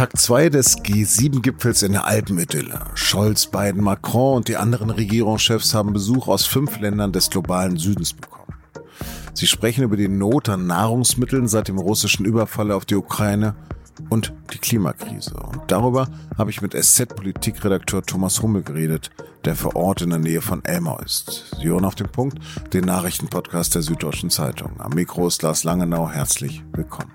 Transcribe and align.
Tag 0.00 0.16
2 0.16 0.48
des 0.48 0.78
G7-Gipfels 0.78 1.82
in 1.82 1.92
der 1.92 2.06
Alpenidylle. 2.06 2.86
Scholz, 2.94 3.44
Biden, 3.44 3.84
Macron 3.84 4.38
und 4.38 4.48
die 4.48 4.56
anderen 4.56 4.88
Regierungschefs 4.88 5.74
haben 5.74 5.92
Besuch 5.92 6.26
aus 6.26 6.46
fünf 6.46 6.80
Ländern 6.80 7.12
des 7.12 7.28
globalen 7.28 7.76
Südens 7.76 8.14
bekommen. 8.14 8.54
Sie 9.34 9.46
sprechen 9.46 9.84
über 9.84 9.98
die 9.98 10.08
Not 10.08 10.48
an 10.48 10.66
Nahrungsmitteln 10.66 11.48
seit 11.48 11.68
dem 11.68 11.76
russischen 11.76 12.24
Überfall 12.24 12.72
auf 12.72 12.86
die 12.86 12.94
Ukraine 12.94 13.54
und 14.08 14.32
die 14.54 14.58
Klimakrise. 14.58 15.34
Und 15.34 15.70
darüber 15.70 16.08
habe 16.38 16.48
ich 16.48 16.62
mit 16.62 16.72
SZ-Politikredakteur 16.72 18.00
Thomas 18.00 18.40
Hummel 18.40 18.62
geredet, 18.62 19.10
der 19.44 19.54
vor 19.54 19.76
Ort 19.76 20.00
in 20.00 20.08
der 20.08 20.18
Nähe 20.18 20.40
von 20.40 20.64
Elmau 20.64 20.98
ist. 21.00 21.54
Sie 21.60 21.68
hören 21.68 21.84
auf 21.84 21.94
den 21.94 22.08
Punkt 22.08 22.38
den 22.72 22.86
Nachrichtenpodcast 22.86 23.74
der 23.74 23.82
Süddeutschen 23.82 24.30
Zeitung. 24.30 24.80
Am 24.80 24.94
Mikro 24.94 25.26
ist 25.26 25.42
Lars 25.42 25.62
Langenau. 25.64 26.08
Herzlich 26.08 26.64
willkommen. 26.72 27.12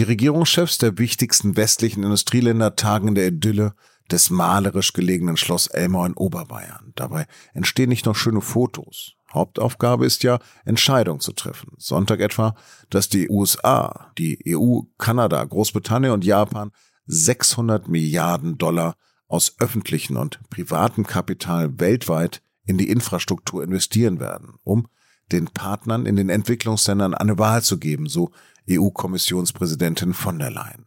Die 0.00 0.04
Regierungschefs 0.04 0.78
der 0.78 0.96
wichtigsten 0.96 1.58
westlichen 1.58 2.04
Industrieländer 2.04 2.74
tagen 2.74 3.08
in 3.08 3.14
der 3.16 3.26
Idylle 3.28 3.74
des 4.10 4.30
malerisch 4.30 4.94
gelegenen 4.94 5.36
Schloss 5.36 5.66
Elmau 5.66 6.06
in 6.06 6.14
Oberbayern. 6.14 6.94
Dabei 6.96 7.26
entstehen 7.52 7.90
nicht 7.90 8.06
nur 8.06 8.14
schöne 8.14 8.40
Fotos. 8.40 9.12
Hauptaufgabe 9.34 10.06
ist 10.06 10.22
ja, 10.22 10.38
Entscheidungen 10.64 11.20
zu 11.20 11.32
treffen. 11.32 11.72
Sonntag 11.76 12.20
etwa, 12.20 12.54
dass 12.88 13.10
die 13.10 13.28
USA, 13.28 14.10
die 14.16 14.42
EU, 14.56 14.84
Kanada, 14.96 15.44
Großbritannien 15.44 16.14
und 16.14 16.24
Japan 16.24 16.70
600 17.04 17.86
Milliarden 17.88 18.56
Dollar 18.56 18.96
aus 19.28 19.56
öffentlichen 19.58 20.16
und 20.16 20.40
privatem 20.48 21.06
Kapital 21.06 21.78
weltweit 21.78 22.40
in 22.64 22.78
die 22.78 22.88
Infrastruktur 22.88 23.62
investieren 23.62 24.18
werden, 24.18 24.54
um 24.64 24.88
den 25.30 25.44
Partnern 25.44 26.06
in 26.06 26.16
den 26.16 26.30
Entwicklungsländern 26.30 27.12
eine 27.12 27.38
Wahl 27.38 27.62
zu 27.62 27.78
geben, 27.78 28.08
so 28.08 28.30
EU-Kommissionspräsidentin 28.70 30.14
von 30.14 30.38
der 30.38 30.50
Leyen. 30.50 30.86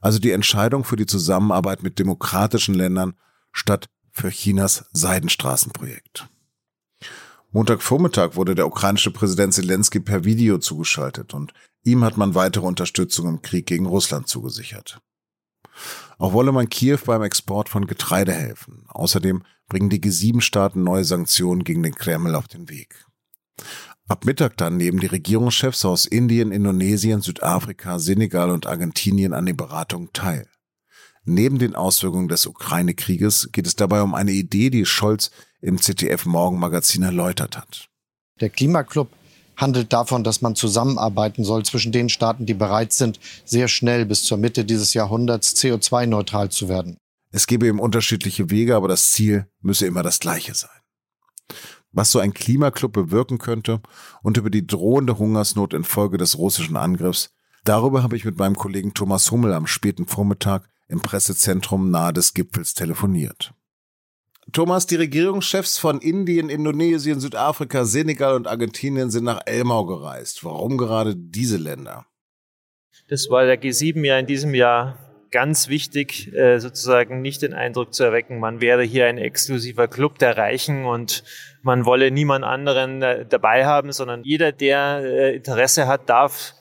Also 0.00 0.18
die 0.18 0.30
Entscheidung 0.30 0.84
für 0.84 0.96
die 0.96 1.06
Zusammenarbeit 1.06 1.82
mit 1.82 1.98
demokratischen 1.98 2.74
Ländern 2.74 3.14
statt 3.52 3.88
für 4.10 4.28
Chinas 4.28 4.84
Seidenstraßenprojekt. 4.92 6.28
Montagvormittag 7.52 8.36
wurde 8.36 8.54
der 8.54 8.66
ukrainische 8.66 9.10
Präsident 9.10 9.54
Zelensky 9.54 9.98
per 10.00 10.24
Video 10.24 10.58
zugeschaltet 10.58 11.34
und 11.34 11.52
ihm 11.82 12.04
hat 12.04 12.16
man 12.16 12.34
weitere 12.34 12.64
Unterstützung 12.64 13.28
im 13.28 13.42
Krieg 13.42 13.66
gegen 13.66 13.86
Russland 13.86 14.28
zugesichert. 14.28 15.00
Auch 16.18 16.32
wolle 16.32 16.52
man 16.52 16.68
Kiew 16.68 16.98
beim 17.06 17.22
Export 17.22 17.68
von 17.68 17.86
Getreide 17.86 18.32
helfen. 18.32 18.84
Außerdem 18.88 19.42
bringen 19.68 19.90
die 19.90 20.00
G7-Staaten 20.00 20.82
neue 20.82 21.04
Sanktionen 21.04 21.64
gegen 21.64 21.82
den 21.82 21.94
Kreml 21.94 22.34
auf 22.34 22.46
den 22.46 22.68
Weg. 22.68 23.04
Ab 24.10 24.24
Mittag 24.24 24.56
dann 24.56 24.76
nehmen 24.76 24.98
die 24.98 25.06
Regierungschefs 25.06 25.84
aus 25.84 26.04
Indien, 26.04 26.50
Indonesien, 26.50 27.20
Südafrika, 27.20 28.00
Senegal 28.00 28.50
und 28.50 28.66
Argentinien 28.66 29.32
an 29.32 29.46
den 29.46 29.56
Beratungen 29.56 30.12
teil. 30.12 30.48
Neben 31.24 31.60
den 31.60 31.76
Auswirkungen 31.76 32.26
des 32.26 32.44
Ukraine-Krieges 32.46 33.50
geht 33.52 33.68
es 33.68 33.76
dabei 33.76 34.02
um 34.02 34.16
eine 34.16 34.32
Idee, 34.32 34.70
die 34.70 34.84
Scholz 34.84 35.30
im 35.60 35.80
ZDF 35.80 36.26
Morgenmagazin 36.26 37.04
erläutert 37.04 37.56
hat. 37.56 37.88
Der 38.40 38.50
Klimaclub 38.50 39.10
handelt 39.56 39.92
davon, 39.92 40.24
dass 40.24 40.42
man 40.42 40.56
zusammenarbeiten 40.56 41.44
soll 41.44 41.64
zwischen 41.64 41.92
den 41.92 42.08
Staaten, 42.08 42.46
die 42.46 42.54
bereit 42.54 42.92
sind, 42.92 43.20
sehr 43.44 43.68
schnell 43.68 44.06
bis 44.06 44.24
zur 44.24 44.38
Mitte 44.38 44.64
dieses 44.64 44.92
Jahrhunderts 44.92 45.54
CO2-neutral 45.54 46.48
zu 46.48 46.68
werden. 46.68 46.96
Es 47.30 47.46
gebe 47.46 47.68
eben 47.68 47.78
unterschiedliche 47.78 48.50
Wege, 48.50 48.74
aber 48.74 48.88
das 48.88 49.12
Ziel 49.12 49.46
müsse 49.60 49.86
immer 49.86 50.02
das 50.02 50.18
gleiche 50.18 50.56
sein 50.56 50.80
was 51.92 52.12
so 52.12 52.18
ein 52.18 52.34
Klimaclub 52.34 52.92
bewirken 52.92 53.38
könnte 53.38 53.80
und 54.22 54.36
über 54.36 54.50
die 54.50 54.66
drohende 54.66 55.18
Hungersnot 55.18 55.74
infolge 55.74 56.18
des 56.18 56.38
russischen 56.38 56.76
Angriffs. 56.76 57.34
Darüber 57.64 58.02
habe 58.02 58.16
ich 58.16 58.24
mit 58.24 58.38
meinem 58.38 58.56
Kollegen 58.56 58.94
Thomas 58.94 59.30
Hummel 59.30 59.52
am 59.52 59.66
späten 59.66 60.06
Vormittag 60.06 60.68
im 60.88 61.00
Pressezentrum 61.00 61.90
nahe 61.90 62.12
des 62.12 62.34
Gipfels 62.34 62.74
telefoniert. 62.74 63.52
Thomas, 64.52 64.86
die 64.86 64.96
Regierungschefs 64.96 65.78
von 65.78 66.00
Indien, 66.00 66.48
Indonesien, 66.48 67.20
Südafrika, 67.20 67.84
Senegal 67.84 68.34
und 68.34 68.48
Argentinien 68.48 69.10
sind 69.10 69.24
nach 69.24 69.42
Elmau 69.46 69.86
gereist. 69.86 70.44
Warum 70.44 70.76
gerade 70.76 71.14
diese 71.14 71.56
Länder? 71.56 72.06
Das 73.08 73.28
war 73.30 73.44
der 73.44 73.60
G7 73.60 74.04
ja 74.04 74.18
in 74.18 74.26
diesem 74.26 74.54
Jahr 74.54 75.09
ganz 75.30 75.68
wichtig, 75.68 76.32
äh, 76.34 76.58
sozusagen 76.58 77.22
nicht 77.22 77.42
den 77.42 77.54
Eindruck 77.54 77.94
zu 77.94 78.04
erwecken, 78.04 78.40
man 78.40 78.60
wäre 78.60 78.82
hier 78.82 79.06
ein 79.06 79.18
exklusiver 79.18 79.88
Club 79.88 80.18
der 80.18 80.36
Reichen 80.36 80.84
und 80.84 81.24
man 81.62 81.84
wolle 81.84 82.10
niemand 82.10 82.44
anderen 82.44 83.02
äh, 83.02 83.26
dabei 83.26 83.66
haben, 83.66 83.92
sondern 83.92 84.24
jeder, 84.24 84.52
der 84.52 85.02
äh, 85.04 85.36
Interesse 85.36 85.86
hat, 85.86 86.08
darf 86.08 86.54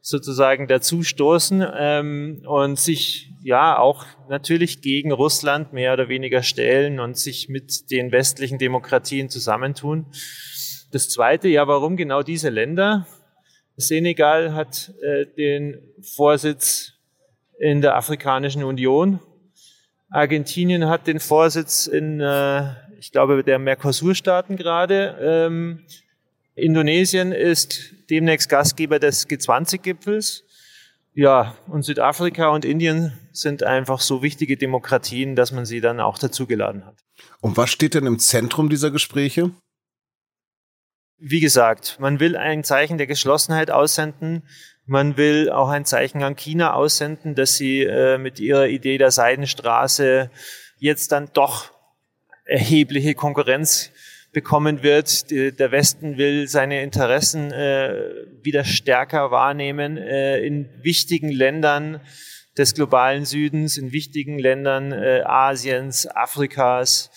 sozusagen 0.00 0.68
dazu 0.68 1.02
stoßen 1.02 1.66
ähm, 1.76 2.42
und 2.46 2.78
sich 2.78 3.32
ja 3.42 3.78
auch 3.78 4.06
natürlich 4.28 4.80
gegen 4.80 5.12
Russland 5.12 5.72
mehr 5.72 5.92
oder 5.92 6.08
weniger 6.08 6.42
stellen 6.42 7.00
und 7.00 7.16
sich 7.16 7.48
mit 7.48 7.90
den 7.90 8.12
westlichen 8.12 8.58
Demokratien 8.58 9.28
zusammentun. 9.28 10.06
Das 10.92 11.08
Zweite, 11.08 11.48
ja, 11.48 11.66
warum 11.66 11.96
genau 11.96 12.22
diese 12.22 12.50
Länder? 12.50 13.06
Senegal 13.76 14.54
hat 14.54 14.92
äh, 15.02 15.26
den 15.26 15.80
Vorsitz 16.14 16.95
in 17.58 17.80
der 17.80 17.96
Afrikanischen 17.96 18.64
Union. 18.64 19.20
Argentinien 20.10 20.86
hat 20.88 21.06
den 21.06 21.20
Vorsitz 21.20 21.86
in, 21.86 22.20
äh, 22.20 22.72
ich 22.98 23.12
glaube, 23.12 23.42
der 23.42 23.58
Mercosur-Staaten 23.58 24.56
gerade. 24.56 25.16
Ähm, 25.20 25.84
Indonesien 26.54 27.32
ist 27.32 27.92
demnächst 28.08 28.48
Gastgeber 28.48 28.98
des 28.98 29.28
G20-Gipfels. 29.28 30.44
Ja, 31.12 31.56
und 31.66 31.82
Südafrika 31.82 32.48
und 32.48 32.64
Indien 32.64 33.12
sind 33.32 33.62
einfach 33.62 34.00
so 34.00 34.22
wichtige 34.22 34.56
Demokratien, 34.56 35.34
dass 35.34 35.50
man 35.50 35.64
sie 35.64 35.80
dann 35.80 35.98
auch 35.98 36.18
dazugeladen 36.18 36.84
hat. 36.84 36.96
Und 37.40 37.56
was 37.56 37.70
steht 37.70 37.94
denn 37.94 38.06
im 38.06 38.18
Zentrum 38.18 38.68
dieser 38.68 38.90
Gespräche? 38.90 39.50
Wie 41.18 41.40
gesagt, 41.40 41.96
man 42.00 42.20
will 42.20 42.36
ein 42.36 42.64
Zeichen 42.64 42.98
der 42.98 43.06
Geschlossenheit 43.06 43.70
aussenden. 43.70 44.42
Man 44.88 45.16
will 45.16 45.50
auch 45.50 45.68
ein 45.68 45.84
Zeichen 45.84 46.22
an 46.22 46.36
China 46.36 46.74
aussenden, 46.74 47.34
dass 47.34 47.54
sie 47.56 47.82
äh, 47.82 48.18
mit 48.18 48.38
ihrer 48.38 48.68
Idee 48.68 48.98
der 48.98 49.10
Seidenstraße 49.10 50.30
jetzt 50.78 51.10
dann 51.10 51.28
doch 51.32 51.72
erhebliche 52.44 53.14
Konkurrenz 53.14 53.90
bekommen 54.32 54.84
wird. 54.84 55.30
Die, 55.30 55.50
der 55.50 55.72
Westen 55.72 56.18
will 56.18 56.46
seine 56.46 56.82
Interessen 56.82 57.50
äh, 57.50 57.94
wieder 58.42 58.62
stärker 58.62 59.32
wahrnehmen 59.32 59.96
äh, 59.96 60.38
in 60.38 60.68
wichtigen 60.82 61.30
Ländern 61.30 62.00
des 62.56 62.74
globalen 62.74 63.24
Südens, 63.24 63.78
in 63.78 63.90
wichtigen 63.90 64.38
Ländern 64.38 64.92
äh, 64.92 65.22
Asiens, 65.24 66.06
Afrikas. 66.06 67.10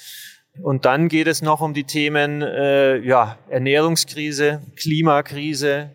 Und 0.64 0.86
dann 0.86 1.08
geht 1.08 1.28
es 1.28 1.44
noch 1.44 1.62
um 1.62 1.76
die 1.76 1.84
Themen 1.84 2.42
äh, 2.42 2.98
ja, 2.98 3.38
Ernährungskrise, 3.48 4.64
Klimakrise, 4.76 5.92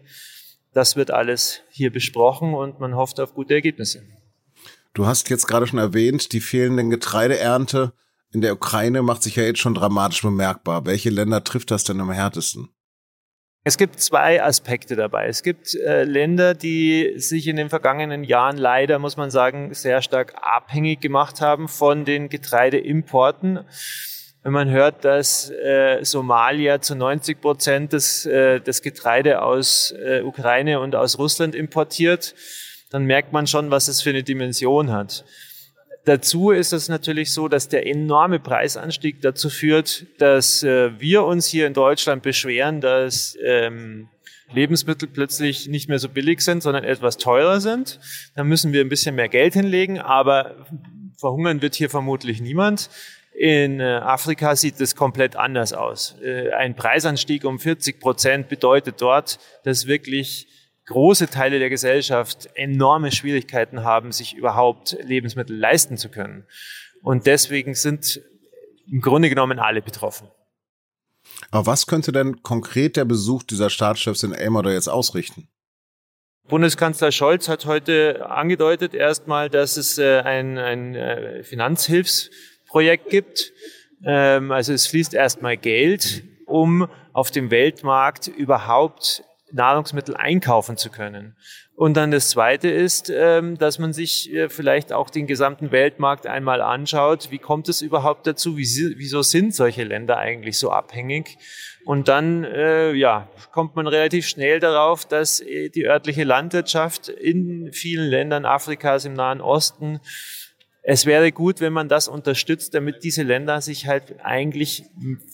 das 0.74 0.96
wird 0.96 1.10
alles 1.10 1.62
hier 1.70 1.90
besprochen 1.90 2.52
und 2.54 2.80
man 2.80 2.94
hofft 2.94 3.20
auf 3.20 3.34
gute 3.34 3.54
Ergebnisse. 3.54 4.02
Du 4.92 5.06
hast 5.06 5.30
jetzt 5.30 5.46
gerade 5.46 5.66
schon 5.66 5.78
erwähnt, 5.78 6.32
die 6.32 6.40
fehlenden 6.40 6.90
Getreideernte 6.90 7.92
in 8.32 8.40
der 8.40 8.52
Ukraine 8.52 9.02
macht 9.02 9.22
sich 9.22 9.36
ja 9.36 9.44
jetzt 9.44 9.60
schon 9.60 9.74
dramatisch 9.74 10.22
bemerkbar. 10.22 10.86
Welche 10.86 11.10
Länder 11.10 11.44
trifft 11.44 11.70
das 11.70 11.84
denn 11.84 12.00
am 12.00 12.10
härtesten? 12.10 12.68
Es 13.66 13.78
gibt 13.78 13.98
zwei 14.00 14.42
Aspekte 14.42 14.94
dabei. 14.94 15.26
Es 15.26 15.42
gibt 15.42 15.74
äh, 15.74 16.04
Länder, 16.04 16.52
die 16.52 17.14
sich 17.16 17.46
in 17.46 17.56
den 17.56 17.70
vergangenen 17.70 18.22
Jahren 18.22 18.58
leider, 18.58 18.98
muss 18.98 19.16
man 19.16 19.30
sagen, 19.30 19.72
sehr 19.72 20.02
stark 20.02 20.34
abhängig 20.42 21.00
gemacht 21.00 21.40
haben 21.40 21.68
von 21.68 22.04
den 22.04 22.28
Getreideimporten 22.28 23.60
wenn 24.44 24.52
man 24.52 24.70
hört, 24.70 25.06
dass 25.06 25.50
äh, 25.50 26.04
Somalia 26.04 26.82
zu 26.82 26.94
90 26.94 27.40
Prozent 27.40 27.94
des, 27.94 28.26
äh, 28.26 28.60
des 28.60 28.82
Getreide 28.82 29.40
aus 29.40 29.92
äh, 29.92 30.20
Ukraine 30.20 30.80
und 30.80 30.94
aus 30.94 31.18
Russland 31.18 31.54
importiert, 31.54 32.34
dann 32.90 33.06
merkt 33.06 33.32
man 33.32 33.46
schon, 33.46 33.70
was 33.70 33.88
es 33.88 34.02
für 34.02 34.10
eine 34.10 34.22
Dimension 34.22 34.92
hat. 34.92 35.24
Dazu 36.04 36.50
ist 36.50 36.74
es 36.74 36.90
natürlich 36.90 37.32
so, 37.32 37.48
dass 37.48 37.70
der 37.70 37.86
enorme 37.86 38.38
Preisanstieg 38.38 39.22
dazu 39.22 39.48
führt, 39.48 40.04
dass 40.18 40.62
äh, 40.62 40.90
wir 41.00 41.24
uns 41.24 41.46
hier 41.46 41.66
in 41.66 41.72
Deutschland 41.72 42.22
beschweren, 42.22 42.82
dass 42.82 43.38
ähm, 43.42 44.10
Lebensmittel 44.52 45.08
plötzlich 45.08 45.68
nicht 45.68 45.88
mehr 45.88 45.98
so 45.98 46.10
billig 46.10 46.42
sind, 46.42 46.62
sondern 46.62 46.84
etwas 46.84 47.16
teurer 47.16 47.62
sind. 47.62 47.98
Da 48.36 48.44
müssen 48.44 48.74
wir 48.74 48.82
ein 48.82 48.90
bisschen 48.90 49.14
mehr 49.14 49.30
Geld 49.30 49.54
hinlegen, 49.54 49.98
aber 49.98 50.66
verhungern 51.16 51.62
wird 51.62 51.74
hier 51.74 51.88
vermutlich 51.88 52.42
niemand. 52.42 52.90
In 53.34 53.80
äh, 53.80 53.96
Afrika 53.96 54.54
sieht 54.54 54.80
es 54.80 54.94
komplett 54.94 55.34
anders 55.34 55.72
aus. 55.72 56.14
Äh, 56.22 56.52
ein 56.52 56.76
Preisanstieg 56.76 57.44
um 57.44 57.58
40 57.58 57.98
Prozent 57.98 58.48
bedeutet 58.48 59.02
dort, 59.02 59.40
dass 59.64 59.86
wirklich 59.86 60.46
große 60.86 61.28
Teile 61.28 61.58
der 61.58 61.68
Gesellschaft 61.68 62.48
enorme 62.54 63.10
Schwierigkeiten 63.10 63.82
haben, 63.82 64.12
sich 64.12 64.34
überhaupt 64.34 64.96
Lebensmittel 65.02 65.56
leisten 65.56 65.96
zu 65.96 66.10
können. 66.10 66.46
Und 67.02 67.26
deswegen 67.26 67.74
sind 67.74 68.20
im 68.86 69.00
Grunde 69.00 69.28
genommen 69.28 69.58
alle 69.58 69.82
betroffen. 69.82 70.28
Aber 71.50 71.66
was 71.66 71.86
könnte 71.86 72.12
denn 72.12 72.42
konkret 72.42 72.96
der 72.96 73.04
Besuch 73.04 73.42
dieser 73.42 73.70
Staatschefs 73.70 74.22
in 74.22 74.32
Elmar 74.32 74.70
jetzt 74.70 74.88
ausrichten? 74.88 75.48
Bundeskanzler 76.46 77.10
Scholz 77.10 77.48
hat 77.48 77.64
heute 77.64 78.26
angedeutet 78.28 78.92
erstmal, 78.92 79.48
dass 79.48 79.78
es 79.78 79.96
äh, 79.96 80.20
ein, 80.20 80.58
ein 80.58 80.94
äh, 80.94 81.42
Finanzhilfsprojekt 82.74 83.10
gibt. 83.10 83.52
Ähm, 84.04 84.52
also 84.52 84.72
es 84.72 84.86
fließt 84.86 85.14
erstmal 85.14 85.56
Geld, 85.56 86.24
um 86.46 86.88
auf 87.12 87.30
dem 87.30 87.50
Weltmarkt 87.50 88.26
überhaupt 88.28 89.24
Nahrungsmittel 89.52 90.16
einkaufen 90.16 90.76
zu 90.76 90.90
können. 90.90 91.36
Und 91.76 91.96
dann 91.96 92.10
das 92.10 92.30
Zweite 92.30 92.68
ist, 92.68 93.10
ähm, 93.10 93.56
dass 93.56 93.78
man 93.78 93.92
sich 93.92 94.32
äh, 94.32 94.48
vielleicht 94.48 94.92
auch 94.92 95.10
den 95.10 95.26
gesamten 95.26 95.70
Weltmarkt 95.72 96.26
einmal 96.26 96.60
anschaut. 96.60 97.30
Wie 97.30 97.38
kommt 97.38 97.68
es 97.68 97.82
überhaupt 97.82 98.26
dazu? 98.26 98.56
Wieso 98.56 99.22
sind 99.22 99.54
solche 99.54 99.84
Länder 99.84 100.18
eigentlich 100.18 100.58
so 100.58 100.70
abhängig? 100.70 101.38
Und 101.84 102.08
dann 102.08 102.44
äh, 102.44 102.92
ja, 102.92 103.28
kommt 103.52 103.76
man 103.76 103.86
relativ 103.86 104.26
schnell 104.26 104.58
darauf, 104.58 105.04
dass 105.04 105.40
äh, 105.40 105.68
die 105.68 105.84
örtliche 105.84 106.24
Landwirtschaft 106.24 107.08
in 107.08 107.72
vielen 107.72 108.08
Ländern 108.08 108.44
Afrikas 108.44 109.04
im 109.04 109.14
Nahen 109.14 109.40
Osten 109.40 110.00
es 110.86 111.06
wäre 111.06 111.32
gut, 111.32 111.60
wenn 111.60 111.72
man 111.72 111.88
das 111.88 112.08
unterstützt, 112.08 112.74
damit 112.74 113.04
diese 113.04 113.22
Länder 113.22 113.62
sich 113.62 113.86
halt 113.86 114.16
eigentlich 114.22 114.84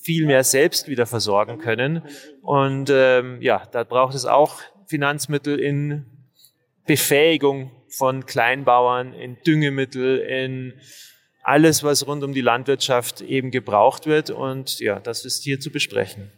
viel 0.00 0.24
mehr 0.26 0.44
selbst 0.44 0.86
wieder 0.86 1.06
versorgen 1.06 1.58
können. 1.58 2.02
Und 2.40 2.88
ähm, 2.88 3.42
ja, 3.42 3.66
da 3.72 3.82
braucht 3.82 4.14
es 4.14 4.26
auch 4.26 4.60
Finanzmittel 4.86 5.58
in 5.58 6.06
Befähigung 6.86 7.72
von 7.88 8.26
Kleinbauern, 8.26 9.12
in 9.12 9.38
Düngemittel, 9.44 10.18
in 10.18 10.74
alles, 11.42 11.82
was 11.82 12.06
rund 12.06 12.22
um 12.22 12.32
die 12.32 12.42
Landwirtschaft 12.42 13.20
eben 13.20 13.50
gebraucht 13.50 14.06
wird. 14.06 14.30
Und 14.30 14.78
ja, 14.78 15.00
das 15.00 15.24
ist 15.24 15.42
hier 15.42 15.58
zu 15.58 15.70
besprechen. 15.70 16.30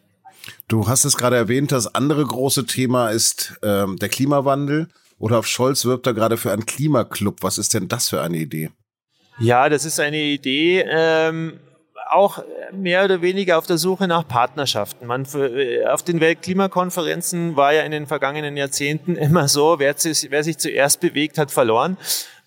Du 0.68 0.88
hast 0.88 1.04
es 1.04 1.18
gerade 1.18 1.36
erwähnt, 1.36 1.70
das 1.70 1.94
andere 1.94 2.24
große 2.24 2.64
Thema 2.64 3.10
ist 3.10 3.58
ähm, 3.62 3.98
der 3.98 4.08
Klimawandel. 4.08 4.88
Olaf 5.18 5.46
Scholz 5.46 5.84
wirbt 5.84 6.06
da 6.06 6.12
gerade 6.12 6.38
für 6.38 6.50
einen 6.50 6.64
Klimaclub. 6.64 7.42
Was 7.42 7.58
ist 7.58 7.74
denn 7.74 7.88
das 7.88 8.08
für 8.08 8.22
eine 8.22 8.38
Idee? 8.38 8.70
Ja, 9.42 9.68
das 9.68 9.84
ist 9.84 9.98
eine 9.98 10.18
Idee. 10.18 10.84
Ähm, 10.88 11.58
auch 12.10 12.44
mehr 12.70 13.04
oder 13.04 13.22
weniger 13.22 13.58
auf 13.58 13.66
der 13.66 13.76
Suche 13.78 14.06
nach 14.06 14.26
Partnerschaften. 14.28 15.06
Man, 15.06 15.26
äh, 15.34 15.84
auf 15.86 16.04
den 16.04 16.20
Weltklimakonferenzen 16.20 17.56
war 17.56 17.72
ja 17.72 17.82
in 17.82 17.90
den 17.90 18.06
vergangenen 18.06 18.56
Jahrzehnten 18.56 19.16
immer 19.16 19.48
so, 19.48 19.78
wer 19.78 19.94
wer 19.94 20.44
sich 20.44 20.58
zuerst 20.58 21.00
bewegt 21.00 21.38
hat, 21.38 21.50
verloren. 21.50 21.96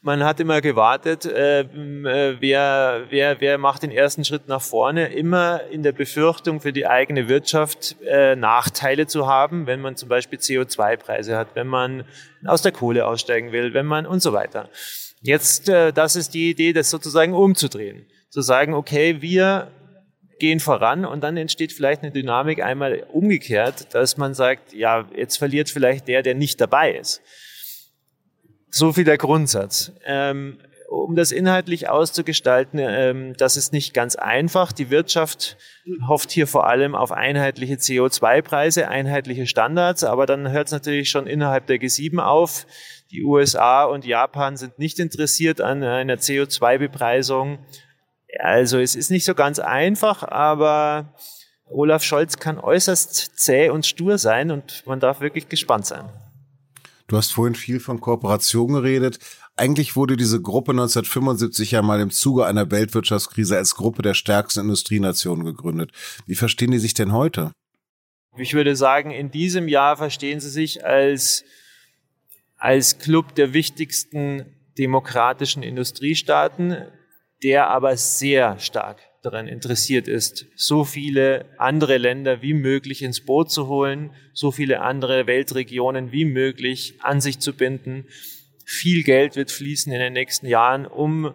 Man 0.06 0.24
hat 0.24 0.40
immer 0.40 0.62
gewartet, 0.62 1.26
äh, 1.26 1.62
äh, 1.62 2.38
wer, 2.40 3.06
wer, 3.10 3.42
wer 3.42 3.58
macht 3.58 3.82
den 3.82 3.90
ersten 3.90 4.24
Schritt 4.24 4.48
nach 4.48 4.62
vorne, 4.62 5.08
immer 5.08 5.64
in 5.72 5.82
der 5.82 5.94
Befürchtung 5.94 6.62
für 6.62 6.72
die 6.72 6.86
eigene 6.86 7.28
Wirtschaft 7.28 7.96
äh, 8.06 8.36
Nachteile 8.36 9.08
zu 9.08 9.26
haben, 9.26 9.66
wenn 9.66 9.82
man 9.82 9.96
zum 9.96 10.08
Beispiel 10.08 10.38
CO2-Preise 10.38 11.36
hat, 11.36 11.56
wenn 11.56 11.66
man 11.66 12.04
aus 12.46 12.62
der 12.62 12.72
Kohle 12.72 13.08
aussteigen 13.08 13.52
will, 13.52 13.74
wenn 13.74 13.88
man 13.88 14.06
und 14.06 14.22
so 14.22 14.32
weiter. 14.32 14.70
Jetzt, 15.22 15.70
äh, 15.70 15.92
das 15.92 16.16
ist 16.16 16.36
die 16.36 16.52
Idee, 16.52 16.72
das 16.72 16.92
sozusagen 16.92 17.34
umzudrehen 17.34 18.06
zu 18.30 18.42
sagen, 18.42 18.76
okay, 18.76 19.24
wir 19.24 19.72
gehen 20.38 20.60
voran 20.60 21.06
und 21.06 21.24
dann 21.24 21.36
entsteht 21.36 21.74
vielleicht 21.74 22.04
eine 22.04 22.12
Dynamik 22.12 22.62
einmal 22.62 23.08
umgekehrt, 23.12 23.96
dass 23.96 24.18
man 24.18 24.36
sagt, 24.36 24.72
ja, 24.72 25.08
jetzt 25.16 25.38
verliert 25.38 25.72
vielleicht 25.72 26.08
der, 26.08 26.22
der 26.22 26.36
nicht 26.36 26.62
dabei 26.62 26.92
ist. 26.94 27.24
So 28.76 28.92
viel 28.92 29.04
der 29.06 29.18
Grundsatz. 29.18 29.92
Ähm, 30.06 30.58
um 30.90 31.16
das 31.16 31.32
inhaltlich 31.32 31.90
auszugestalten, 31.90 32.80
ähm, 32.80 33.34
das 33.38 33.58
ist 33.58 33.74
nicht 33.74 33.94
ganz 33.94 34.16
einfach. 34.16 34.72
Die 34.72 34.90
Wirtschaft 34.90 35.58
hofft 36.08 36.32
hier 36.32 36.46
vor 36.46 36.68
allem 36.68 36.94
auf 36.94 37.12
einheitliche 37.12 37.76
CO2-Preise, 37.76 38.88
einheitliche 38.88 39.48
Standards, 39.48 40.04
aber 40.04 40.26
dann 40.26 40.52
hört 40.52 40.68
es 40.68 40.74
natürlich 40.74 41.10
schon 41.10 41.26
innerhalb 41.26 41.68
der 41.68 41.78
G7 41.78 42.20
auf. 42.20 42.68
Die 43.12 43.24
USA 43.24 43.86
und 43.86 44.06
Japan 44.06 44.58
sind 44.58 44.78
nicht 44.78 45.00
interessiert 45.00 45.62
an 45.62 45.84
einer 45.84 46.16
CO2-Bepreisung 46.16 47.60
also 48.40 48.80
es 48.80 48.96
ist 48.96 49.12
nicht 49.12 49.26
so 49.26 49.34
ganz 49.34 49.60
einfach, 49.60 50.24
aber 50.24 51.14
Olaf 51.66 52.04
Scholz 52.04 52.38
kann 52.38 52.60
äußerst 52.60 53.40
zäh 53.40 53.70
und 53.70 53.86
stur 53.86 54.18
sein 54.18 54.52
und 54.52 54.86
man 54.86 55.00
darf 55.00 55.22
wirklich 55.22 55.50
gespannt 55.50 55.86
sein. 55.86 56.10
Du 57.08 57.18
hast 57.18 57.34
vorhin 57.34 57.56
viel 57.56 57.80
von 57.80 58.02
Kooperation 58.02 58.74
geredet. 58.74 59.20
Eigentlich 59.56 59.96
wurde 59.96 60.18
diese 60.18 60.42
Gruppe 60.42 60.72
1975 60.72 61.72
ja 61.72 61.82
mal 61.82 62.00
im 62.00 62.10
Zuge 62.10 62.46
einer 62.46 62.72
Weltwirtschaftskrise 62.72 63.58
als 63.58 63.76
Gruppe 63.76 64.02
der 64.02 64.14
stärksten 64.16 64.62
Industrienationen 64.62 65.46
gegründet. 65.46 65.92
Wie 66.26 66.36
verstehen 66.36 66.72
die 66.72 66.80
sich 66.80 66.94
denn 66.94 67.14
heute? 67.14 67.52
Ich 68.38 68.54
würde 68.54 68.76
sagen, 68.76 69.12
in 69.12 69.32
diesem 69.32 69.68
Jahr 69.68 69.98
verstehen 69.98 70.40
sie 70.40 70.50
sich 70.50 70.86
als, 70.86 71.46
als 72.58 72.98
Club 72.98 73.36
der 73.36 73.54
wichtigsten 73.54 74.46
demokratischen 74.78 75.64
Industriestaaten 75.64 76.76
der 77.44 77.70
aber 77.70 77.98
sehr 77.98 78.60
stark 78.60 79.00
daran 79.26 79.48
interessiert 79.48 80.08
ist, 80.08 80.46
so 80.56 80.84
viele 80.84 81.46
andere 81.58 81.98
Länder 81.98 82.42
wie 82.42 82.54
möglich 82.54 83.02
ins 83.02 83.22
Boot 83.22 83.52
zu 83.52 83.68
holen, 83.68 84.12
so 84.34 84.52
viele 84.52 84.82
andere 84.82 85.28
Weltregionen 85.28 86.12
wie 86.12 86.26
möglich 86.26 86.96
an 87.00 87.22
sich 87.22 87.40
zu 87.40 87.54
binden. 87.54 88.06
Viel 88.66 89.04
Geld 89.04 89.36
wird 89.36 89.52
fließen 89.52 89.92
in 89.92 90.00
den 90.00 90.14
nächsten 90.14 90.48
Jahren, 90.48 90.86
um 90.86 91.34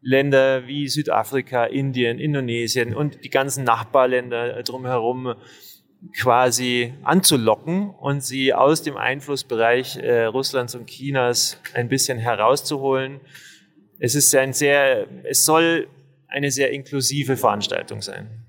Länder 0.00 0.66
wie 0.66 0.88
Südafrika, 0.88 1.64
Indien, 1.64 2.18
Indonesien 2.18 2.94
und 2.94 3.24
die 3.24 3.30
ganzen 3.30 3.64
Nachbarländer 3.64 4.62
drumherum 4.62 5.34
quasi 6.18 6.94
anzulocken 7.04 7.90
und 7.90 8.24
sie 8.24 8.52
aus 8.54 8.82
dem 8.82 8.96
Einflussbereich 8.96 9.98
äh, 9.98 10.24
Russlands 10.24 10.74
und 10.74 10.88
Chinas 10.88 11.60
ein 11.74 11.88
bisschen 11.88 12.18
herauszuholen 12.18 13.20
es 14.04 14.16
ist 14.16 14.34
ein 14.34 14.52
sehr, 14.52 15.06
es 15.22 15.44
soll 15.44 15.86
eine 16.32 16.50
sehr 16.50 16.70
inklusive 16.72 17.36
Veranstaltung 17.36 18.02
sein. 18.02 18.44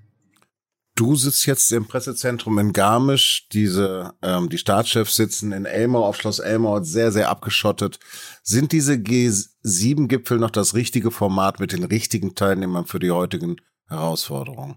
Du 0.96 1.16
sitzt 1.16 1.46
jetzt 1.46 1.72
im 1.72 1.88
Pressezentrum 1.88 2.58
in 2.60 2.72
Garmisch. 2.72 3.48
Diese, 3.52 4.14
ähm, 4.22 4.48
die 4.48 4.58
Staatschefs 4.58 5.16
sitzen 5.16 5.50
in 5.50 5.64
Elmau 5.64 6.04
auf 6.06 6.16
Schloss 6.16 6.38
Elmau, 6.38 6.82
sehr, 6.84 7.10
sehr 7.10 7.30
abgeschottet. 7.30 7.98
Sind 8.44 8.70
diese 8.70 8.94
G7-Gipfel 8.94 10.38
noch 10.38 10.50
das 10.50 10.74
richtige 10.74 11.10
Format 11.10 11.58
mit 11.58 11.72
den 11.72 11.82
richtigen 11.82 12.36
Teilnehmern 12.36 12.86
für 12.86 13.00
die 13.00 13.10
heutigen 13.10 13.56
Herausforderungen? 13.88 14.76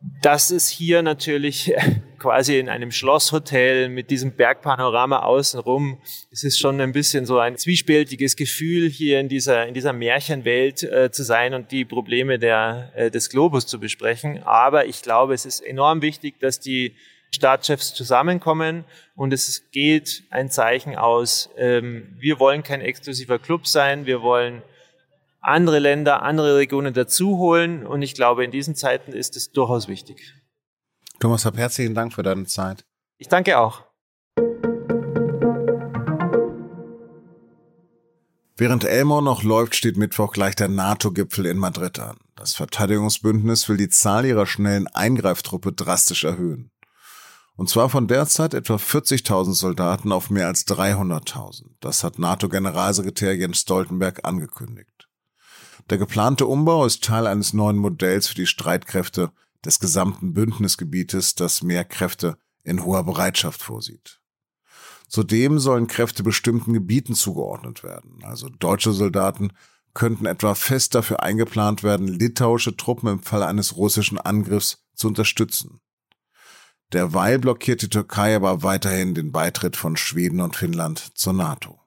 Das 0.00 0.50
ist 0.52 0.68
hier 0.68 1.02
natürlich 1.02 1.72
quasi 2.18 2.58
in 2.58 2.68
einem 2.68 2.92
Schlosshotel 2.92 3.88
mit 3.88 4.10
diesem 4.10 4.32
Bergpanorama 4.32 5.20
außenrum. 5.20 6.00
Es 6.30 6.44
ist 6.44 6.58
schon 6.58 6.80
ein 6.80 6.92
bisschen 6.92 7.26
so 7.26 7.38
ein 7.38 7.56
zwiespältiges 7.56 8.36
Gefühl, 8.36 8.88
hier 8.88 9.20
in 9.20 9.28
dieser, 9.28 9.66
in 9.66 9.74
dieser 9.74 9.92
Märchenwelt 9.92 10.82
äh, 10.82 11.10
zu 11.10 11.24
sein 11.24 11.54
und 11.54 11.72
die 11.72 11.84
Probleme 11.84 12.38
der, 12.38 12.92
äh, 12.94 13.10
des 13.10 13.30
Globus 13.30 13.66
zu 13.66 13.80
besprechen. 13.80 14.42
Aber 14.44 14.86
ich 14.86 15.02
glaube, 15.02 15.34
es 15.34 15.46
ist 15.46 15.60
enorm 15.60 16.02
wichtig, 16.02 16.38
dass 16.40 16.60
die 16.60 16.94
Staatschefs 17.30 17.94
zusammenkommen 17.94 18.84
und 19.14 19.32
es 19.32 19.70
geht 19.70 20.22
ein 20.30 20.50
Zeichen 20.50 20.96
aus, 20.96 21.50
ähm, 21.56 22.16
wir 22.18 22.38
wollen 22.40 22.62
kein 22.62 22.80
exklusiver 22.80 23.38
Club 23.38 23.66
sein, 23.66 24.06
wir 24.06 24.22
wollen 24.22 24.62
andere 25.40 25.78
Länder, 25.78 26.22
andere 26.22 26.56
Regionen 26.56 26.94
dazu 26.94 27.38
holen. 27.38 27.86
Und 27.86 28.02
ich 28.02 28.14
glaube, 28.14 28.44
in 28.44 28.50
diesen 28.50 28.74
Zeiten 28.74 29.12
ist 29.12 29.36
es 29.36 29.52
durchaus 29.52 29.88
wichtig. 29.88 30.34
Thomas, 31.20 31.44
hab 31.44 31.56
herzlichen 31.56 31.94
Dank 31.94 32.12
für 32.12 32.22
deine 32.22 32.46
Zeit. 32.46 32.84
Ich 33.18 33.28
danke 33.28 33.58
auch. 33.58 33.82
Während 38.60 38.82
Elmore 38.84 39.22
noch 39.22 39.44
läuft, 39.44 39.76
steht 39.76 39.96
Mittwoch 39.96 40.32
gleich 40.32 40.56
der 40.56 40.66
NATO-Gipfel 40.66 41.46
in 41.46 41.58
Madrid 41.58 42.00
an. 42.00 42.16
Das 42.34 42.54
Verteidigungsbündnis 42.54 43.68
will 43.68 43.76
die 43.76 43.88
Zahl 43.88 44.26
ihrer 44.26 44.46
schnellen 44.46 44.88
Eingreiftruppe 44.88 45.72
drastisch 45.72 46.24
erhöhen. 46.24 46.72
Und 47.54 47.68
zwar 47.68 47.88
von 47.88 48.08
derzeit 48.08 48.54
etwa 48.54 48.74
40.000 48.74 49.54
Soldaten 49.54 50.10
auf 50.10 50.30
mehr 50.30 50.48
als 50.48 50.66
300.000. 50.66 51.66
Das 51.78 52.02
hat 52.02 52.18
NATO-Generalsekretär 52.18 53.36
Jens 53.36 53.60
Stoltenberg 53.60 54.24
angekündigt. 54.24 54.97
Der 55.90 55.98
geplante 55.98 56.46
Umbau 56.46 56.84
ist 56.84 57.04
Teil 57.04 57.26
eines 57.26 57.52
neuen 57.52 57.76
Modells 57.76 58.28
für 58.28 58.34
die 58.34 58.46
Streitkräfte 58.46 59.32
des 59.64 59.80
gesamten 59.80 60.34
Bündnisgebietes, 60.34 61.34
das 61.34 61.62
mehr 61.62 61.84
Kräfte 61.84 62.38
in 62.64 62.84
hoher 62.84 63.04
Bereitschaft 63.04 63.62
vorsieht. 63.62 64.20
Zudem 65.08 65.58
sollen 65.58 65.86
Kräfte 65.86 66.22
bestimmten 66.22 66.74
Gebieten 66.74 67.14
zugeordnet 67.14 67.82
werden. 67.82 68.22
Also 68.22 68.50
deutsche 68.50 68.92
Soldaten 68.92 69.52
könnten 69.94 70.26
etwa 70.26 70.54
fest 70.54 70.94
dafür 70.94 71.22
eingeplant 71.22 71.82
werden, 71.82 72.06
litauische 72.06 72.76
Truppen 72.76 73.08
im 73.08 73.22
Fall 73.22 73.42
eines 73.42 73.76
russischen 73.76 74.18
Angriffs 74.18 74.84
zu 74.94 75.08
unterstützen. 75.08 75.80
Derweil 76.92 77.38
blockiert 77.38 77.82
die 77.82 77.88
Türkei 77.88 78.36
aber 78.36 78.62
weiterhin 78.62 79.14
den 79.14 79.32
Beitritt 79.32 79.76
von 79.76 79.96
Schweden 79.96 80.40
und 80.40 80.56
Finnland 80.56 81.10
zur 81.14 81.32
NATO. 81.32 81.80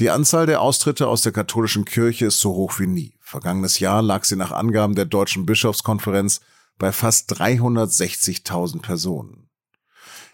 Die 0.00 0.08
Anzahl 0.08 0.46
der 0.46 0.62
Austritte 0.62 1.08
aus 1.08 1.20
der 1.20 1.32
katholischen 1.32 1.84
Kirche 1.84 2.24
ist 2.24 2.40
so 2.40 2.54
hoch 2.54 2.78
wie 2.78 2.86
nie. 2.86 3.12
Vergangenes 3.20 3.80
Jahr 3.80 4.00
lag 4.00 4.24
sie 4.24 4.34
nach 4.34 4.50
Angaben 4.50 4.94
der 4.94 5.04
Deutschen 5.04 5.44
Bischofskonferenz 5.44 6.40
bei 6.78 6.90
fast 6.90 7.30
360.000 7.34 8.80
Personen. 8.80 9.50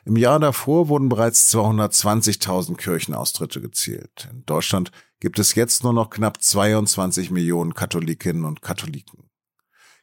Im 0.04 0.14
Jahr 0.14 0.38
davor 0.38 0.86
wurden 0.86 1.08
bereits 1.08 1.52
220.000 1.52 2.76
Kirchenaustritte 2.76 3.60
gezählt. 3.60 4.28
In 4.30 4.46
Deutschland 4.46 4.92
gibt 5.18 5.40
es 5.40 5.56
jetzt 5.56 5.82
nur 5.82 5.92
noch 5.92 6.10
knapp 6.10 6.40
22 6.40 7.32
Millionen 7.32 7.74
Katholikinnen 7.74 8.44
und 8.44 8.62
Katholiken. 8.62 9.30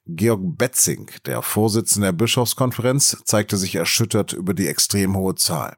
Georg 0.05 0.41
Betzing, 0.57 1.09
der 1.25 1.41
Vorsitzende 1.41 2.07
der 2.07 2.11
Bischofskonferenz, 2.11 3.15
zeigte 3.23 3.55
sich 3.55 3.75
erschüttert 3.75 4.33
über 4.33 4.53
die 4.53 4.67
extrem 4.67 5.15
hohe 5.15 5.35
Zahl. 5.35 5.77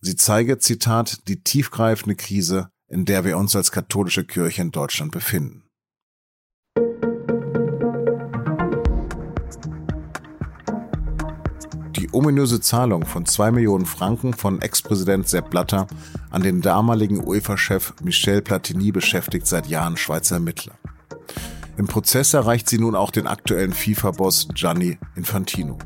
Sie 0.00 0.16
zeige, 0.16 0.58
Zitat, 0.58 1.28
die 1.28 1.44
tiefgreifende 1.44 2.16
Krise, 2.16 2.72
in 2.88 3.04
der 3.04 3.24
wir 3.24 3.36
uns 3.36 3.56
als 3.56 3.72
katholische 3.72 4.24
Kirche 4.24 4.62
in 4.62 4.70
Deutschland 4.70 5.12
befinden. 5.12 5.62
Die 11.96 12.12
ominöse 12.12 12.60
Zahlung 12.60 13.04
von 13.06 13.26
zwei 13.26 13.50
Millionen 13.50 13.86
Franken 13.86 14.34
von 14.34 14.60
Ex-Präsident 14.60 15.28
Sepp 15.28 15.50
Blatter 15.50 15.86
an 16.30 16.42
den 16.42 16.60
damaligen 16.60 17.26
UEFA-Chef 17.26 17.94
Michel 18.02 18.42
Platini 18.42 18.92
beschäftigt 18.92 19.46
seit 19.46 19.66
Jahren 19.66 19.96
Schweizer 19.96 20.36
Ermittler. 20.36 20.74
Im 21.78 21.86
Prozess 21.86 22.34
erreicht 22.34 22.68
sie 22.68 22.78
nun 22.78 22.94
auch 22.94 23.10
den 23.10 23.26
aktuellen 23.26 23.72
FIFA-Boss 23.72 24.48
Gianni 24.54 24.98
Infantino. 25.14 25.78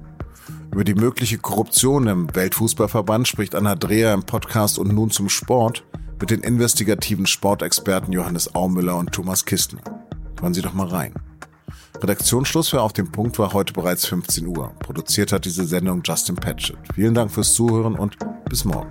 Über 0.72 0.84
die 0.84 0.94
mögliche 0.94 1.38
Korruption 1.38 2.06
im 2.06 2.34
Weltfußballverband 2.34 3.26
spricht 3.26 3.54
Anna 3.54 3.74
Dreher 3.74 4.14
im 4.14 4.22
Podcast 4.22 4.78
und 4.78 4.92
nun 4.92 5.10
zum 5.10 5.28
Sport 5.28 5.84
mit 6.20 6.30
den 6.30 6.40
investigativen 6.40 7.26
Sportexperten 7.26 8.12
Johannes 8.12 8.54
Aumüller 8.54 8.96
und 8.96 9.12
Thomas 9.12 9.44
Kistner. 9.44 9.80
Hören 10.40 10.54
Sie 10.54 10.62
doch 10.62 10.74
mal 10.74 10.86
rein. 10.86 11.14
Redaktionsschluss 12.00 12.68
für 12.68 12.82
Auf 12.82 12.92
dem 12.92 13.10
Punkt 13.10 13.38
war 13.38 13.52
heute 13.52 13.72
bereits 13.72 14.06
15 14.06 14.46
Uhr. 14.46 14.72
Produziert 14.78 15.32
hat 15.32 15.44
diese 15.44 15.64
Sendung 15.64 16.02
Justin 16.04 16.36
Patchett. 16.36 16.78
Vielen 16.94 17.14
Dank 17.14 17.30
fürs 17.30 17.54
Zuhören 17.54 17.94
und 17.94 18.16
bis 18.48 18.64
morgen. 18.64 18.90